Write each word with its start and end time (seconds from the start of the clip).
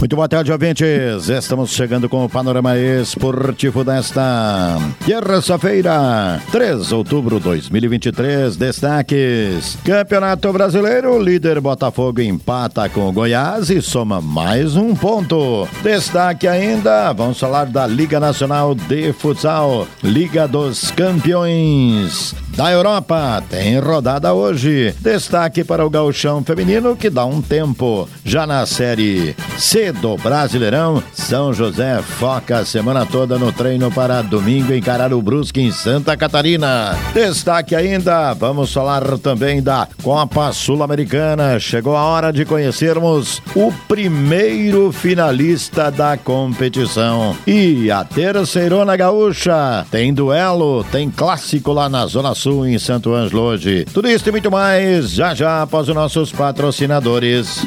Muito 0.00 0.16
boa 0.16 0.26
tarde, 0.26 0.50
ouvintes. 0.50 1.28
Estamos 1.28 1.72
chegando 1.72 2.08
com 2.08 2.24
o 2.24 2.28
panorama 2.28 2.74
esportivo 2.78 3.84
desta 3.84 4.78
terça-feira, 5.04 6.40
3 6.50 6.86
de 6.86 6.94
outubro 6.94 7.36
de 7.36 7.44
2023. 7.44 8.56
Destaques: 8.56 9.76
Campeonato 9.84 10.50
Brasileiro, 10.54 11.22
líder 11.22 11.60
Botafogo 11.60 12.22
empata 12.22 12.88
com 12.88 13.10
o 13.10 13.12
Goiás 13.12 13.68
e 13.68 13.82
soma 13.82 14.22
mais 14.22 14.74
um 14.74 14.94
ponto. 14.94 15.68
Destaque 15.82 16.48
ainda: 16.48 17.12
vamos 17.12 17.38
falar 17.38 17.66
da 17.66 17.86
Liga 17.86 18.18
Nacional 18.18 18.74
de 18.74 19.12
Futsal, 19.12 19.86
Liga 20.02 20.48
dos 20.48 20.90
Campeões 20.92 22.34
da 22.56 22.70
Europa. 22.70 23.42
Tem 23.48 23.78
rodada 23.78 24.32
hoje. 24.32 24.94
Destaque 25.00 25.64
para 25.64 25.84
o 25.84 25.90
gauchão 25.90 26.42
feminino 26.42 26.96
que 26.96 27.10
dá 27.10 27.24
um 27.24 27.40
tempo. 27.40 28.08
Já 28.24 28.46
na 28.46 28.66
série 28.66 29.34
C 29.58 29.92
do 29.92 30.16
Brasileirão, 30.16 31.02
São 31.12 31.52
José 31.52 32.00
foca 32.02 32.58
a 32.58 32.64
semana 32.64 33.06
toda 33.06 33.38
no 33.38 33.52
treino 33.52 33.90
para 33.90 34.22
domingo 34.22 34.74
encarar 34.74 35.12
o 35.12 35.22
Brusque 35.22 35.60
em 35.60 35.70
Santa 35.70 36.16
Catarina. 36.16 36.96
Destaque 37.14 37.74
ainda, 37.74 38.34
vamos 38.34 38.72
falar 38.72 39.18
também 39.18 39.62
da 39.62 39.88
Copa 40.02 40.52
Sul-Americana. 40.52 41.58
Chegou 41.58 41.96
a 41.96 42.04
hora 42.04 42.32
de 42.32 42.44
conhecermos 42.44 43.42
o 43.54 43.72
primeiro 43.88 44.92
finalista 44.92 45.90
da 45.90 46.16
competição. 46.16 47.36
E 47.46 47.90
a 47.90 48.04
terceirona 48.04 48.96
gaúcha 48.96 49.86
tem 49.90 50.12
duelo, 50.12 50.84
tem 50.84 51.10
clássico 51.10 51.72
lá 51.72 51.88
na 51.88 52.06
Zona 52.06 52.34
Sul, 52.34 52.49
em 52.66 52.78
Santo 52.78 53.14
Ângelo 53.14 53.42
hoje. 53.42 53.84
Tudo 53.92 54.08
isso 54.08 54.28
e 54.28 54.32
muito 54.32 54.50
mais, 54.50 55.10
já 55.10 55.34
já 55.34 55.62
após 55.62 55.88
os 55.88 55.94
nossos 55.94 56.32
patrocinadores. 56.32 57.66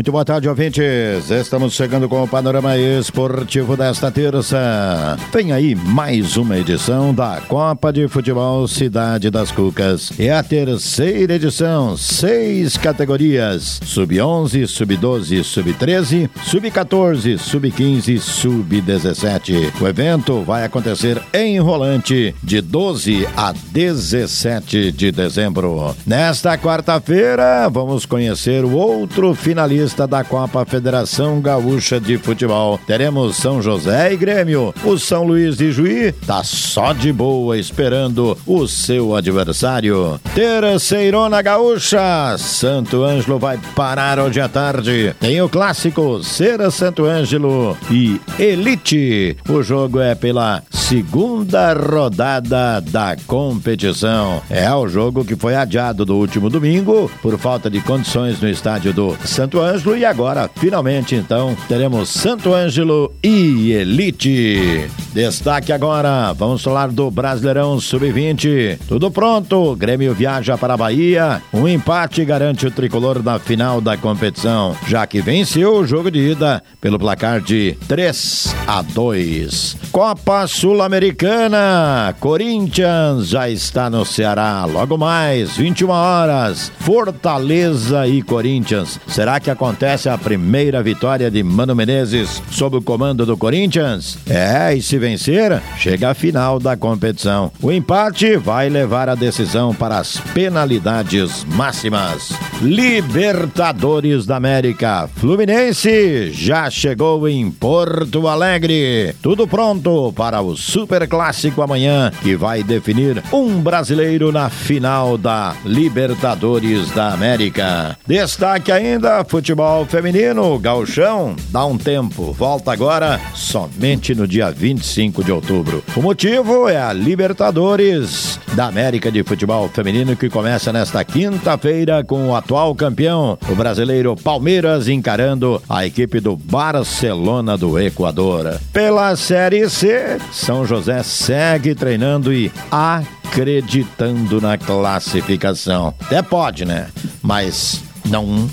Muito 0.00 0.12
boa 0.12 0.24
tarde, 0.24 0.48
ouvintes. 0.48 1.30
Estamos 1.30 1.74
chegando 1.74 2.08
com 2.08 2.22
o 2.22 2.26
panorama 2.26 2.74
esportivo 2.74 3.76
desta 3.76 4.10
terça. 4.10 5.18
Vem 5.30 5.52
aí 5.52 5.74
mais 5.74 6.38
uma 6.38 6.56
edição 6.56 7.12
da 7.12 7.38
Copa 7.46 7.92
de 7.92 8.08
Futebol 8.08 8.66
Cidade 8.66 9.30
das 9.30 9.52
Cucas. 9.52 10.10
É 10.18 10.32
a 10.32 10.42
terceira 10.42 11.34
edição, 11.34 11.98
seis 11.98 12.78
categorias: 12.78 13.78
sub-11, 13.84 14.66
sub-12, 14.68 15.44
sub-13, 15.44 16.30
sub-14, 16.44 17.36
sub-15, 17.36 18.18
sub-17. 18.20 19.82
O 19.82 19.86
evento 19.86 20.40
vai 20.44 20.64
acontecer 20.64 21.20
em 21.34 21.60
Rolante 21.60 22.34
de 22.42 22.62
12 22.62 23.28
a 23.36 23.52
17 23.52 24.92
de 24.92 25.12
dezembro. 25.12 25.94
Nesta 26.06 26.56
quarta-feira, 26.56 27.68
vamos 27.68 28.06
conhecer 28.06 28.64
o 28.64 28.72
outro 28.72 29.34
finalista 29.34 29.89
da 29.94 30.22
Copa 30.22 30.64
Federação 30.64 31.40
Gaúcha 31.40 32.00
de 32.00 32.16
Futebol. 32.16 32.78
Teremos 32.86 33.36
São 33.36 33.60
José 33.60 34.12
e 34.12 34.16
Grêmio. 34.16 34.74
O 34.84 34.98
São 34.98 35.24
Luís 35.24 35.56
de 35.56 35.72
Juí 35.72 36.12
tá 36.26 36.44
só 36.44 36.92
de 36.92 37.12
boa 37.12 37.58
esperando 37.58 38.38
o 38.46 38.66
seu 38.66 39.16
adversário. 39.16 40.20
Terceirona 40.34 41.42
Gaúcha. 41.42 42.36
Santo 42.38 43.02
Ângelo 43.02 43.38
vai 43.38 43.58
parar 43.74 44.18
hoje 44.18 44.40
à 44.40 44.48
tarde. 44.48 45.14
Tem 45.18 45.40
o 45.42 45.48
clássico 45.48 46.22
Cera 46.22 46.70
Santo 46.70 47.04
Ângelo 47.04 47.76
e 47.90 48.20
Elite. 48.38 49.36
O 49.48 49.62
jogo 49.62 50.00
é 50.00 50.14
pela 50.14 50.62
segunda 50.70 51.72
rodada 51.72 52.80
da 52.80 53.16
competição. 53.26 54.42
É 54.50 54.72
o 54.72 54.88
jogo 54.88 55.24
que 55.24 55.36
foi 55.36 55.54
adiado 55.54 56.04
do 56.04 56.16
último 56.16 56.50
domingo 56.50 57.10
por 57.22 57.38
falta 57.38 57.70
de 57.70 57.80
condições 57.80 58.40
no 58.40 58.48
estádio 58.48 58.92
do 58.92 59.16
Santo 59.24 59.60
Ângelo 59.60 59.69
Ângelo 59.70 59.96
e 59.96 60.04
agora, 60.04 60.50
finalmente, 60.56 61.14
então, 61.14 61.56
teremos 61.68 62.08
Santo 62.08 62.52
Ângelo 62.52 63.12
e 63.22 63.70
Elite. 63.70 64.90
Destaque 65.12 65.72
agora, 65.72 66.32
vamos 66.32 66.62
falar 66.62 66.88
do 66.88 67.08
Brasileirão 67.10 67.78
Sub-20. 67.78 68.78
Tudo 68.88 69.10
pronto, 69.10 69.76
Grêmio 69.76 70.12
viaja 70.12 70.58
para 70.58 70.74
a 70.74 70.76
Bahia. 70.76 71.40
Um 71.52 71.68
empate 71.68 72.24
garante 72.24 72.66
o 72.66 72.70
tricolor 72.70 73.22
na 73.22 73.38
final 73.38 73.80
da 73.80 73.96
competição, 73.96 74.76
já 74.88 75.06
que 75.06 75.20
venceu 75.20 75.76
o 75.76 75.86
jogo 75.86 76.10
de 76.10 76.32
ida 76.32 76.62
pelo 76.80 76.98
placar 76.98 77.40
de 77.40 77.76
3 77.86 78.54
a 78.66 78.82
2. 78.82 79.76
Copa 79.92 80.46
Sul-Americana, 80.46 82.14
Corinthians 82.18 83.28
já 83.28 83.48
está 83.48 83.88
no 83.88 84.04
Ceará. 84.04 84.64
Logo 84.64 84.96
mais, 84.96 85.56
21 85.56 85.90
horas, 85.90 86.72
Fortaleza 86.80 88.06
e 88.06 88.22
Corinthians. 88.22 88.98
Será 89.06 89.38
que 89.40 89.50
acontece 89.60 90.08
a 90.08 90.16
primeira 90.16 90.82
vitória 90.82 91.30
de 91.30 91.42
Mano 91.42 91.76
Menezes 91.76 92.42
sob 92.50 92.78
o 92.78 92.82
comando 92.82 93.26
do 93.26 93.36
Corinthians? 93.36 94.16
É, 94.26 94.74
e 94.74 94.80
se 94.80 94.98
vencer, 94.98 95.60
chega 95.76 96.08
a 96.08 96.14
final 96.14 96.58
da 96.58 96.78
competição. 96.78 97.52
O 97.60 97.70
empate 97.70 98.38
vai 98.38 98.70
levar 98.70 99.10
a 99.10 99.14
decisão 99.14 99.74
para 99.74 99.98
as 99.98 100.18
penalidades 100.32 101.44
máximas. 101.44 102.32
Libertadores 102.62 104.24
da 104.24 104.36
América. 104.36 105.10
Fluminense 105.16 106.30
já 106.32 106.70
chegou 106.70 107.28
em 107.28 107.50
Porto 107.50 108.28
Alegre. 108.28 109.14
Tudo 109.20 109.46
pronto 109.46 110.10
para 110.14 110.40
o 110.40 110.56
Super 110.56 111.06
Clássico 111.06 111.60
amanhã, 111.60 112.10
que 112.22 112.34
vai 112.34 112.62
definir 112.62 113.22
um 113.30 113.60
brasileiro 113.60 114.32
na 114.32 114.48
final 114.48 115.18
da 115.18 115.54
Libertadores 115.66 116.90
da 116.92 117.12
América. 117.12 117.98
Destaque 118.06 118.72
ainda 118.72 119.22
futebol 119.22 119.49
feminino, 119.88 120.58
Galchão, 120.58 121.34
dá 121.50 121.64
um 121.64 121.76
tempo, 121.76 122.32
volta 122.32 122.72
agora 122.72 123.20
somente 123.34 124.14
no 124.14 124.26
dia 124.26 124.50
25 124.50 125.24
de 125.24 125.32
outubro. 125.32 125.82
O 125.96 126.00
motivo 126.00 126.68
é 126.68 126.80
a 126.80 126.92
Libertadores 126.92 128.38
da 128.54 128.66
América 128.66 129.10
de 129.10 129.24
Futebol 129.24 129.68
Feminino 129.68 130.14
que 130.14 130.30
começa 130.30 130.72
nesta 130.72 131.04
quinta-feira 131.04 132.04
com 132.04 132.28
o 132.28 132.36
atual 132.36 132.74
campeão, 132.74 133.36
o 133.48 133.54
brasileiro 133.56 134.14
Palmeiras 134.14 134.88
encarando 134.88 135.60
a 135.68 135.84
equipe 135.84 136.20
do 136.20 136.36
Barcelona 136.36 137.56
do 137.56 137.78
Equador. 137.78 138.60
Pela 138.72 139.16
Série 139.16 139.68
C, 139.68 140.18
São 140.32 140.64
José 140.64 141.02
segue 141.02 141.74
treinando 141.74 142.32
e 142.32 142.52
acreditando 142.70 144.40
na 144.40 144.56
classificação. 144.56 145.92
Até 146.00 146.22
pode, 146.22 146.64
né? 146.64 146.86
Mas 147.20 147.82
não 148.08 148.48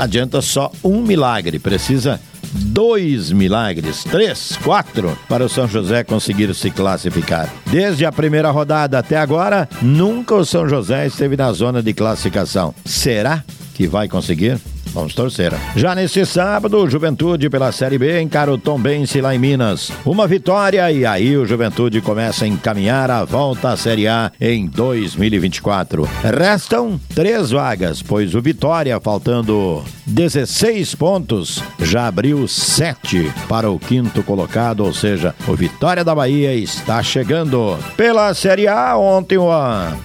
adianta 0.00 0.40
só 0.40 0.72
um 0.82 1.02
milagre, 1.02 1.58
precisa 1.58 2.18
dois 2.52 3.30
milagres, 3.30 4.02
três, 4.02 4.56
quatro, 4.64 5.16
para 5.28 5.44
o 5.44 5.48
São 5.48 5.68
José 5.68 6.02
conseguir 6.02 6.54
se 6.54 6.70
classificar. 6.70 7.52
Desde 7.66 8.06
a 8.06 8.10
primeira 8.10 8.50
rodada 8.50 8.98
até 8.98 9.18
agora, 9.18 9.68
nunca 9.82 10.34
o 10.34 10.44
São 10.44 10.66
José 10.66 11.06
esteve 11.06 11.36
na 11.36 11.52
zona 11.52 11.82
de 11.82 11.92
classificação. 11.92 12.74
Será 12.84 13.44
que 13.74 13.86
vai 13.86 14.08
conseguir? 14.08 14.58
Vamos 14.92 15.14
torcer. 15.14 15.52
Já 15.76 15.94
nesse 15.94 16.24
sábado, 16.26 16.88
Juventude 16.88 17.48
pela 17.48 17.72
Série 17.72 17.98
B 17.98 18.20
encara 18.20 18.52
o 18.52 18.58
Tombense 18.58 19.20
lá 19.20 19.34
em 19.34 19.38
Minas. 19.38 19.90
Uma 20.04 20.26
vitória 20.26 20.90
e 20.90 21.06
aí 21.06 21.36
o 21.36 21.46
Juventude 21.46 22.00
começa 22.00 22.44
a 22.44 22.48
encaminhar 22.48 23.10
a 23.10 23.24
volta 23.24 23.70
à 23.70 23.76
Série 23.76 24.08
A 24.08 24.32
em 24.40 24.66
2024. 24.66 26.08
Restam 26.36 27.00
três 27.14 27.50
vagas, 27.50 28.02
pois 28.02 28.34
o 28.34 28.40
Vitória, 28.40 28.98
faltando 29.00 29.84
16 30.10 30.96
pontos, 30.96 31.62
já 31.78 32.08
abriu 32.08 32.48
sete 32.48 33.32
para 33.48 33.70
o 33.70 33.78
quinto 33.78 34.24
colocado, 34.24 34.84
ou 34.84 34.92
seja, 34.92 35.34
o 35.46 35.54
Vitória 35.54 36.04
da 36.04 36.12
Bahia 36.12 36.52
está 36.52 37.00
chegando. 37.00 37.78
Pela 37.96 38.34
Série 38.34 38.66
A, 38.66 38.96
ontem 38.96 39.38
o 39.38 39.48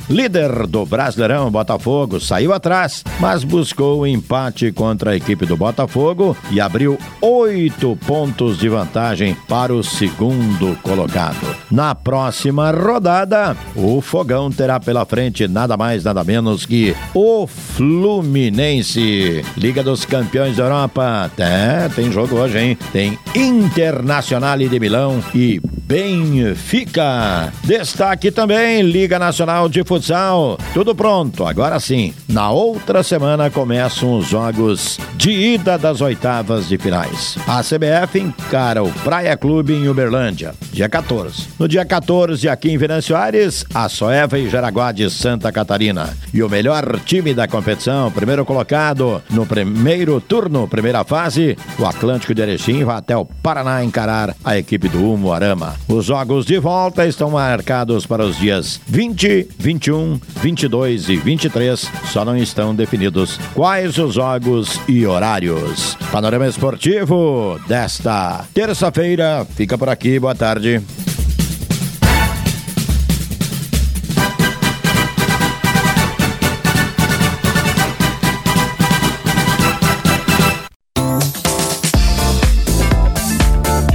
líder 0.07 0.67
do 0.67 0.85
Brasileirão, 0.85 1.49
Botafogo, 1.49 2.19
saiu 2.19 2.53
atrás, 2.53 3.03
mas 3.19 3.43
buscou 3.43 4.01
o 4.01 4.07
empate 4.07 4.71
contra 4.71 5.11
a 5.11 5.15
equipe 5.15 5.43
do 5.45 5.57
Botafogo 5.57 6.37
e 6.51 6.61
abriu 6.61 6.99
oito 7.19 7.97
pontos 8.05 8.59
de 8.59 8.69
vantagem 8.69 9.35
para 9.47 9.73
o 9.73 9.83
segundo 9.83 10.77
colocado. 10.83 11.55
Na 11.71 11.95
próxima 11.95 12.69
rodada, 12.69 13.57
o 13.75 13.99
Fogão 14.01 14.51
terá 14.51 14.79
pela 14.79 15.03
frente 15.03 15.47
nada 15.47 15.75
mais, 15.75 16.03
nada 16.03 16.23
menos 16.23 16.63
que 16.63 16.95
o 17.13 17.47
Fluminense. 17.47 19.43
Liga 19.57 19.83
dos 19.95 20.03
Campeões 20.03 20.57
da 20.57 20.63
Europa. 20.63 21.31
É, 21.37 21.87
tem 21.95 22.11
jogo 22.11 22.35
hoje, 22.35 22.59
hein? 22.59 22.77
Tem 22.91 23.17
Internacional 23.33 24.57
de 24.57 24.77
Milão 24.77 25.23
e 25.33 25.61
Benfica. 25.87 27.53
Destaque 27.63 28.31
também, 28.31 28.81
Liga 28.81 29.19
Nacional 29.19 29.69
de 29.69 29.83
Futsal. 29.83 30.57
Tudo 30.73 30.95
pronto, 30.95 31.45
agora 31.45 31.79
sim. 31.79 32.11
Na 32.27 32.49
outra 32.49 33.03
semana 33.03 33.51
começam 33.51 34.17
os 34.17 34.27
jogos 34.27 34.99
de 35.15 35.29
ida 35.29 35.77
das 35.77 36.01
oitavas 36.01 36.67
de 36.67 36.77
finais. 36.79 37.37
A 37.47 37.61
CBF 37.61 38.19
encara 38.19 38.83
o 38.83 38.91
Praia 39.03 39.37
Clube 39.37 39.73
em 39.73 39.87
Uberlândia, 39.87 40.55
dia 40.71 40.89
14. 40.89 41.49
No 41.59 41.67
dia 41.67 41.85
14, 41.85 42.49
aqui 42.49 42.71
em 42.71 42.77
Venâncio 42.77 43.15
Aires, 43.15 43.63
a 43.71 43.87
Soeva 43.87 44.39
e 44.39 44.49
Jaraguá 44.49 44.91
de 44.91 45.07
Santa 45.11 45.51
Catarina. 45.51 46.17
E 46.33 46.41
o 46.41 46.49
melhor 46.49 46.99
time 47.01 47.31
da 47.31 47.47
competição, 47.47 48.11
primeiro 48.11 48.43
colocado 48.43 49.21
no 49.29 49.45
primeiro 49.45 50.19
turno, 50.19 50.67
primeira 50.67 51.03
fase, 51.03 51.55
o 51.77 51.85
Atlântico 51.85 52.33
de 52.33 52.41
Erechim 52.41 52.83
vai 52.83 52.97
até 52.97 53.15
o 53.15 53.25
Paraná 53.25 53.83
encarar 53.83 54.35
a 54.43 54.57
equipe 54.57 54.89
do 54.89 55.13
Umuarama. 55.13 55.74
Os 55.87 56.05
jogos 56.05 56.45
de 56.45 56.57
volta 56.57 57.05
estão 57.05 57.31
marcados 57.31 58.05
para 58.05 58.25
os 58.25 58.37
dias 58.37 58.81
20, 58.87 59.49
21, 59.57 60.19
22 60.41 61.09
e 61.09 61.17
23. 61.17 61.91
Só 62.11 62.25
não 62.25 62.35
estão 62.35 62.73
definidos 62.73 63.39
quais 63.53 63.97
os 63.97 64.15
jogos 64.15 64.79
e 64.87 65.05
horários. 65.05 65.95
Panorama 66.11 66.47
Esportivo 66.47 67.59
desta 67.67 68.45
terça-feira 68.53 69.45
fica 69.55 69.77
por 69.77 69.89
aqui. 69.89 70.19
Boa 70.19 70.35
tarde. 70.35 70.81